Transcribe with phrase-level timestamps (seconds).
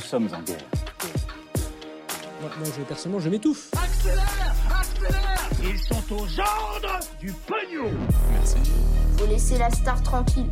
[0.00, 0.56] Nous sommes en guerre.
[2.40, 3.68] Moi, moi, je, personnellement, je m'étouffe.
[3.74, 7.90] Accélère Accélère Ils sont aux ordres du pognon
[9.18, 10.46] Faut laisser la star tranquille.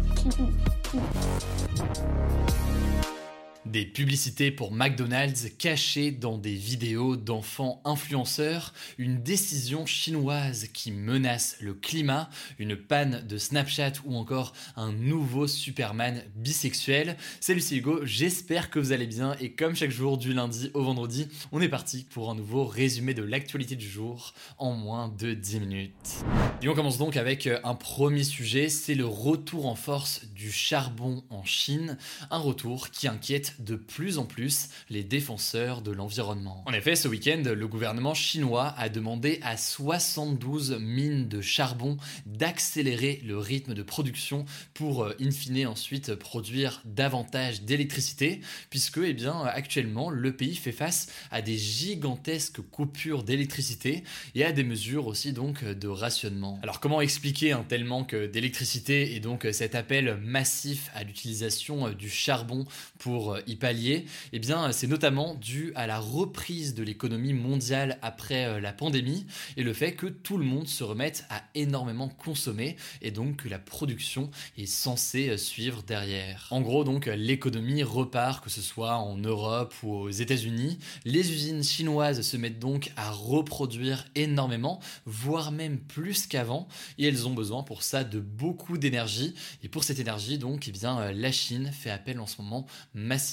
[3.67, 11.57] Des publicités pour McDonald's cachées dans des vidéos d'enfants influenceurs, une décision chinoise qui menace
[11.61, 17.17] le climat, une panne de Snapchat ou encore un nouveau Superman bisexuel.
[17.41, 19.35] Salut c'est Hugo, j'espère que vous allez bien.
[19.41, 23.13] Et comme chaque jour du lundi au vendredi, on est parti pour un nouveau résumé
[23.13, 26.25] de l'actualité du jour en moins de 10 minutes.
[26.63, 31.25] Et on commence donc avec un premier sujet, c'est le retour en force du charbon
[31.29, 31.99] en Chine,
[32.31, 36.63] un retour qui inquiète de plus en plus les défenseurs de l'environnement.
[36.67, 43.23] En effet, ce week-end, le gouvernement chinois a demandé à 72 mines de charbon d'accélérer
[43.25, 48.41] le rythme de production pour, euh, in fine, ensuite produire davantage d'électricité,
[48.71, 54.53] puisque, eh bien, actuellement, le pays fait face à des gigantesques coupures d'électricité et à
[54.53, 56.59] des mesures aussi donc de rationnement.
[56.63, 62.11] Alors, comment expliquer un tel manque d'électricité et donc cet appel massif à l'utilisation du
[62.11, 62.67] charbon
[62.99, 68.47] pour y pallier Eh bien, c'est notamment dû à la reprise de l'économie mondiale après
[68.47, 72.77] euh, la pandémie et le fait que tout le monde se remette à énormément consommer
[73.03, 76.47] et donc que la production est censée euh, suivre derrière.
[76.51, 80.79] En gros, donc, l'économie repart, que ce soit en Europe ou aux États-Unis.
[81.05, 87.27] Les usines chinoises se mettent donc à reproduire énormément, voire même plus qu'avant, et elles
[87.27, 89.35] ont besoin pour ça de beaucoup d'énergie.
[89.63, 92.67] Et pour cette énergie, donc, eh bien, euh, la Chine fait appel en ce moment
[92.95, 93.28] massivement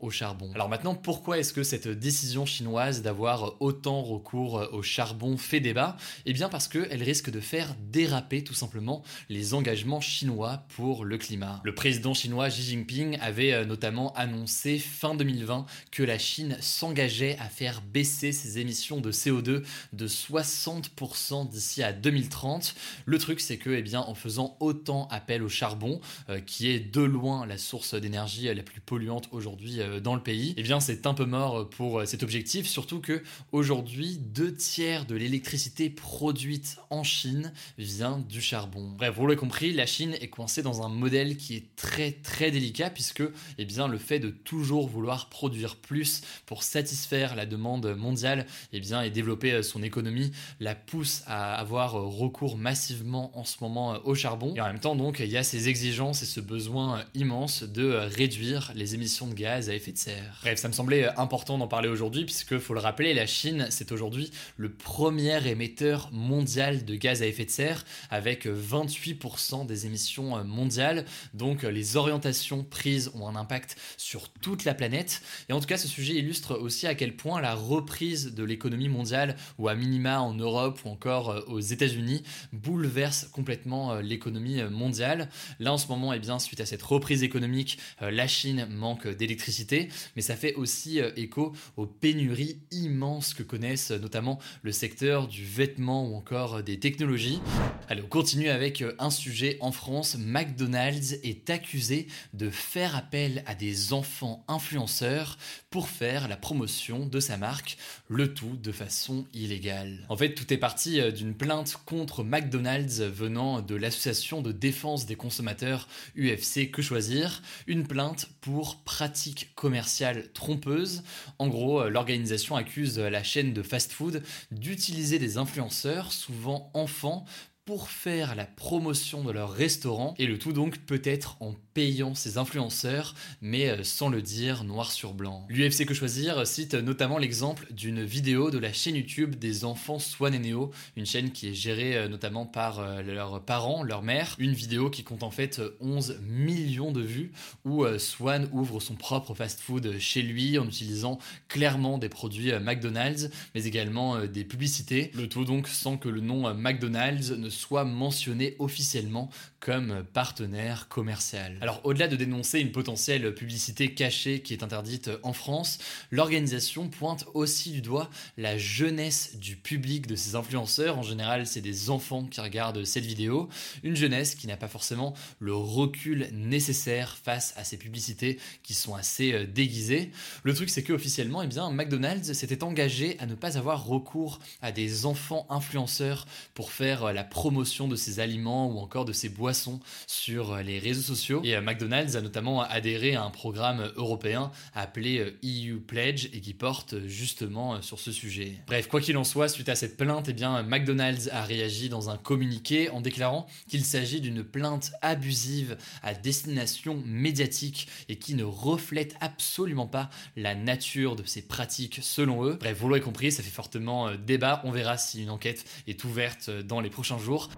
[0.00, 0.50] au charbon.
[0.54, 5.96] Alors maintenant, pourquoi est-ce que cette décision chinoise d'avoir autant recours au charbon fait débat?
[6.26, 11.18] Eh bien parce qu'elle risque de faire déraper tout simplement les engagements chinois pour le
[11.18, 11.60] climat.
[11.64, 17.36] Le président chinois Xi Jinping avait euh, notamment annoncé fin 2020 que la Chine s'engageait
[17.38, 22.74] à faire baisser ses émissions de CO2 de 60% d'ici à 2030.
[23.04, 26.80] Le truc c'est que eh bien en faisant autant appel au charbon, euh, qui est
[26.80, 30.80] de loin la source d'énergie la plus polluante aujourd'hui euh, dans le pays, eh bien
[30.80, 35.90] c'est un peu mort pour euh, cet objectif, surtout que aujourd'hui deux tiers de l'électricité
[35.90, 38.92] produite en Chine vient du charbon.
[38.96, 42.50] Bref, vous l'avez compris, la Chine est coincée dans un modèle qui est très très
[42.50, 43.22] délicat puisque
[43.58, 48.80] eh bien le fait de toujours vouloir produire plus pour satisfaire la demande mondiale, eh
[48.80, 53.98] bien et développer euh, son économie la pousse à avoir recours massivement en ce moment
[54.04, 54.54] au charbon.
[54.54, 57.92] Et en même temps donc il y a ces exigences et ce besoin immense de
[57.92, 60.38] réduire les émissions de gaz à effet de serre.
[60.42, 63.92] Bref, ça me semblait important d'en parler aujourd'hui puisque, faut le rappeler, la Chine, c'est
[63.92, 70.44] aujourd'hui le premier émetteur mondial de gaz à effet de serre avec 28% des émissions
[70.44, 71.04] mondiales.
[71.34, 75.22] Donc les orientations prises ont un impact sur toute la planète.
[75.48, 78.88] Et en tout cas, ce sujet illustre aussi à quel point la reprise de l'économie
[78.88, 82.22] mondiale, ou à minima en Europe ou encore aux États-Unis,
[82.52, 85.28] bouleverse complètement l'économie mondiale.
[85.60, 89.88] Là, en ce moment, eh bien, suite à cette reprise économique, la Chine manque d'électricité,
[90.16, 95.28] mais ça fait aussi euh, écho aux pénuries immenses que connaissent euh, notamment le secteur
[95.28, 97.40] du vêtement ou encore euh, des technologies.
[97.88, 100.16] Allez, on continue avec un sujet en France.
[100.18, 105.38] McDonald's est accusé de faire appel à des enfants influenceurs
[105.70, 107.76] pour faire la promotion de sa marque,
[108.08, 110.06] le tout de façon illégale.
[110.08, 115.16] En fait, tout est parti d'une plainte contre McDonald's venant de l'association de défense des
[115.16, 121.02] consommateurs UFC Que Choisir, une plainte pour pratique commerciale trompeuse.
[121.40, 127.24] En gros, euh, l'organisation accuse la chaîne de fast-food d'utiliser des influenceurs, souvent enfants,
[127.64, 132.38] pour faire la promotion de leur restaurant et le tout donc peut-être en payant ses
[132.38, 135.46] influenceurs mais euh, sans le dire noir sur blanc.
[135.48, 140.34] L'UFC que choisir cite notamment l'exemple d'une vidéo de la chaîne YouTube des enfants Swan
[140.34, 144.36] et Neo, une chaîne qui est gérée euh, notamment par euh, leurs parents, leur mère,
[144.38, 147.32] une vidéo qui compte en fait 11 millions de vues
[147.64, 151.18] où Swan ouvre son propre fast-food chez lui en utilisant
[151.48, 156.52] clairement des produits McDonald's mais également des publicités, le tout donc sans que le nom
[156.54, 159.30] McDonald's ne soit mentionné officiellement
[159.60, 161.58] comme partenaire commercial.
[161.62, 165.78] Alors au-delà de dénoncer une potentielle publicité cachée qui est interdite en France,
[166.10, 170.98] l'organisation pointe aussi du doigt la jeunesse du public de ces influenceurs.
[170.98, 173.48] En général, c'est des enfants qui regardent cette vidéo,
[173.84, 178.96] une jeunesse qui n'a pas forcément le recul nécessaire face à ces publicités qui sont
[178.96, 180.10] assez euh, déguisées.
[180.42, 184.40] Le truc c'est que officiellement, eh bien, McDonald's s'était engagé à ne pas avoir recours
[184.62, 189.12] à des enfants influenceurs pour faire euh, la promotion de ses aliments ou encore de
[189.12, 191.40] ses boissons sur euh, les réseaux sociaux.
[191.52, 196.94] Et McDonald's a notamment adhéré à un programme européen appelé EU Pledge et qui porte
[197.06, 198.54] justement sur ce sujet.
[198.66, 202.16] Bref, quoi qu'il en soit, suite à cette plainte, eh McDonald's a réagi dans un
[202.16, 209.14] communiqué en déclarant qu'il s'agit d'une plainte abusive à destination médiatique et qui ne reflète
[209.20, 212.56] absolument pas la nature de ces pratiques selon eux.
[212.58, 214.62] Bref, vous l'aurez compris, ça fait fortement euh, débat.
[214.64, 217.50] On verra si une enquête est ouverte euh, dans les prochains jours.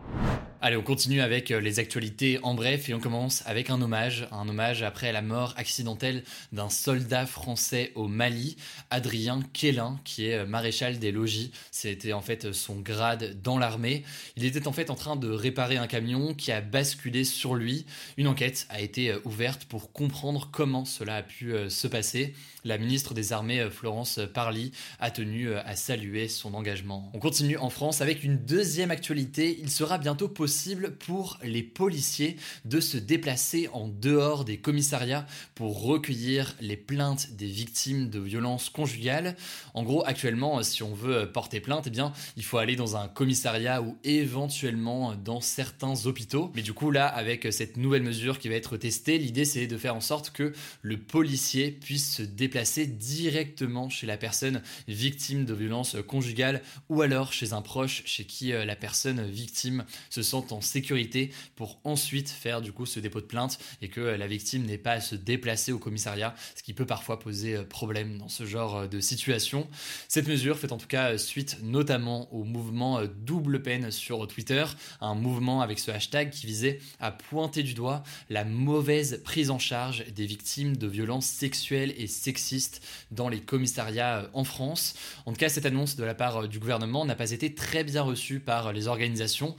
[0.66, 4.26] Allez, on continue avec euh, les actualités en bref et on commence avec un hommage,
[4.32, 8.56] un hommage après la mort accidentelle d'un soldat français au Mali,
[8.88, 11.52] Adrien Quélin, qui est maréchal des logis.
[11.70, 14.04] C'était en fait son grade dans l'armée.
[14.38, 17.84] Il était en fait en train de réparer un camion qui a basculé sur lui.
[18.16, 22.32] Une enquête a été ouverte pour comprendre comment cela a pu se passer.
[22.64, 27.10] La ministre des Armées, Florence Parly, a tenu à saluer son engagement.
[27.12, 29.58] On continue en France avec une deuxième actualité.
[29.60, 30.53] Il sera bientôt possible
[30.98, 37.46] pour les policiers de se déplacer en dehors des commissariats pour recueillir les plaintes des
[37.46, 39.36] victimes de violences conjugales.
[39.74, 43.08] En gros, actuellement, si on veut porter plainte, eh bien, il faut aller dans un
[43.08, 46.50] commissariat ou éventuellement dans certains hôpitaux.
[46.54, 49.76] Mais du coup, là, avec cette nouvelle mesure qui va être testée, l'idée c'est de
[49.76, 50.52] faire en sorte que
[50.82, 57.32] le policier puisse se déplacer directement chez la personne victime de violences conjugales ou alors
[57.32, 62.28] chez un proche chez qui euh, la personne victime se sent en sécurité pour ensuite
[62.28, 65.14] faire du coup ce dépôt de plainte et que la victime n'ait pas à se
[65.14, 69.00] déplacer au commissariat, ce qui peut parfois poser euh, problème dans ce genre euh, de
[69.00, 69.68] situation.
[70.08, 74.64] Cette mesure fait en tout cas suite notamment au mouvement euh, double peine sur Twitter,
[75.00, 79.58] un mouvement avec ce hashtag qui visait à pointer du doigt la mauvaise prise en
[79.58, 84.94] charge des victimes de violences sexuelles et sexistes dans les commissariats en France.
[85.26, 88.02] En tout cas, cette annonce de la part du gouvernement n'a pas été très bien
[88.02, 89.56] reçue par les organisations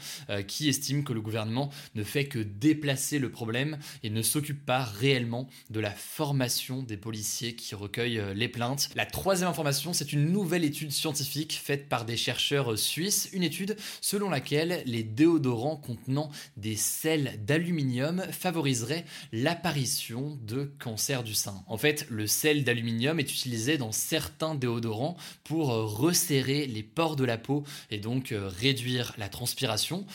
[0.47, 4.83] qui estime que le gouvernement ne fait que déplacer le problème et ne s'occupe pas
[4.83, 8.89] réellement de la formation des policiers qui recueillent euh, les plaintes.
[8.95, 13.75] La troisième information, c'est une nouvelle étude scientifique faite par des chercheurs suisses, une étude
[14.01, 21.63] selon laquelle les déodorants contenant des sels d'aluminium favoriseraient l'apparition de cancer du sein.
[21.67, 27.15] En fait, le sel d'aluminium est utilisé dans certains déodorants pour euh, resserrer les pores
[27.15, 30.05] de la peau et donc euh, réduire la transpiration.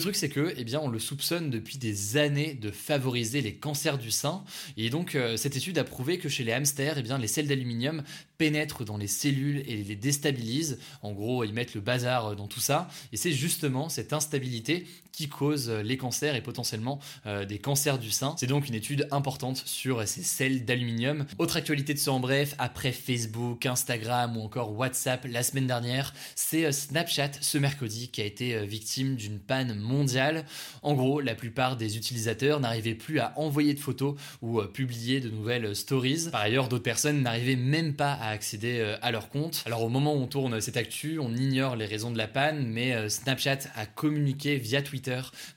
[0.00, 3.98] Truc, c'est que, eh bien, on le soupçonne depuis des années de favoriser les cancers
[3.98, 4.44] du sein.
[4.76, 8.02] Et donc, euh, cette étude a prouvé que chez les hamsters, eh les sels d'aluminium
[8.38, 10.78] pénètrent dans les cellules et les déstabilisent.
[11.02, 12.88] En gros, ils mettent le bazar dans tout ça.
[13.12, 14.86] Et c'est justement cette instabilité
[15.20, 18.34] qui cause les cancers et potentiellement euh, des cancers du sein.
[18.38, 21.26] C'est donc une étude importante sur ces sels d'aluminium.
[21.36, 26.14] Autre actualité de ce en bref, après Facebook, Instagram ou encore WhatsApp la semaine dernière,
[26.34, 30.44] c'est euh, Snapchat ce mercredi qui a été victime d'une panne mondiale.
[30.82, 35.28] En gros, la plupart des utilisateurs n'arrivaient plus à envoyer de photos ou publier de
[35.28, 36.28] nouvelles stories.
[36.32, 39.62] Par ailleurs, d'autres personnes n'arrivaient même pas à accéder euh, à leur compte.
[39.66, 42.66] Alors au moment où on tourne cette actu, on ignore les raisons de la panne,
[42.66, 45.09] mais euh, Snapchat a communiqué via Twitter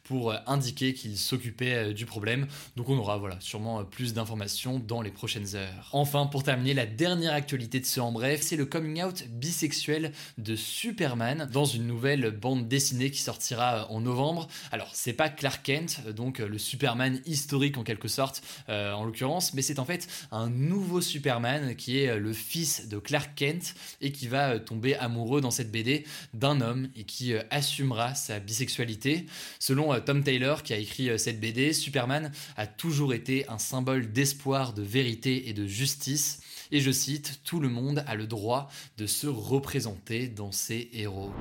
[0.04, 2.48] pour euh, indiquer qu'il s'occupait du problème.
[2.76, 5.90] Donc on aura voilà, sûrement plus d'informations dans les prochaines heures.
[5.92, 10.12] Enfin, pour terminer, la dernière actualité de ce en bref, c'est le coming out bisexuel
[10.38, 15.64] de Superman dans une nouvelle bande dessinée qui sortira en novembre alors, c'est pas Clark
[15.64, 19.86] Kent, donc euh, le Superman historique en quelque sorte, euh, en l'occurrence, mais c'est en
[19.86, 24.60] fait un nouveau Superman qui est euh, le fils de Clark Kent et qui va
[24.60, 29.26] tomber amoureux dans cette BD d'un homme et qui assumera sa bisexualité.
[29.60, 34.74] Selon Tom Taylor qui a écrit cette BD, Superman a toujours été un symbole d'espoir,
[34.74, 36.42] de vérité et de justice.
[36.72, 41.32] Et je cite, Tout le monde a le droit de se représenter dans ses héros.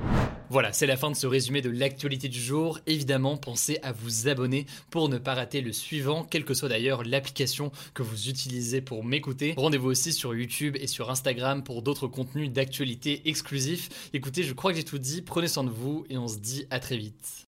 [0.49, 2.79] Voilà, c'est la fin de ce résumé de l'actualité du jour.
[2.85, 7.03] Évidemment, pensez à vous abonner pour ne pas rater le suivant, quelle que soit d'ailleurs
[7.03, 9.55] l'application que vous utilisez pour m'écouter.
[9.57, 14.11] Rendez-vous aussi sur YouTube et sur Instagram pour d'autres contenus d'actualité exclusifs.
[14.13, 16.65] Écoutez, je crois que j'ai tout dit, prenez soin de vous et on se dit
[16.69, 17.47] à très vite.